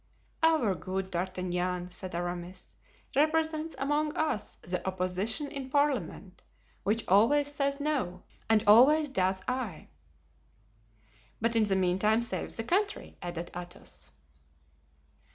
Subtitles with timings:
[0.41, 2.75] "Our good D'Artagnan," said Aramis,
[3.15, 6.41] "represents among us the opposition in parliament,
[6.81, 9.89] which always says no, and always does aye."
[11.39, 14.11] "But in the meantime saves the country," added Athos.